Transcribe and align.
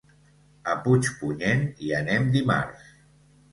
A 0.71 0.77
Puigpunyent 0.85 1.69
hi 1.85 1.93
anem 2.01 2.27
dimarts. 2.39 2.91